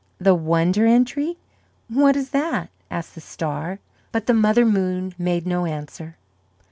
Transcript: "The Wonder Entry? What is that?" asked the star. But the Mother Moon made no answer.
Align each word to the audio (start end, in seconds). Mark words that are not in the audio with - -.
"The 0.17 0.33
Wonder 0.33 0.87
Entry? 0.87 1.37
What 1.87 2.15
is 2.15 2.31
that?" 2.31 2.71
asked 2.89 3.13
the 3.13 3.21
star. 3.21 3.77
But 4.11 4.25
the 4.25 4.33
Mother 4.33 4.65
Moon 4.65 5.13
made 5.19 5.45
no 5.45 5.67
answer. 5.67 6.17